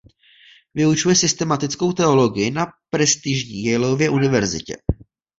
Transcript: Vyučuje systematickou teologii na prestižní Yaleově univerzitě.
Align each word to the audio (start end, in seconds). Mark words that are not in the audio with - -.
Vyučuje 0.75 1.15
systematickou 1.19 1.91
teologii 1.93 2.51
na 2.51 2.67
prestižní 2.89 3.63
Yaleově 3.63 4.09
univerzitě. 4.09 4.75